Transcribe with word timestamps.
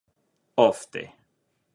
ofte 0.63 1.03